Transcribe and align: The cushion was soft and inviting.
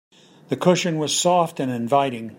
The 0.49 0.57
cushion 0.57 0.97
was 0.97 1.15
soft 1.15 1.59
and 1.59 1.71
inviting. 1.71 2.29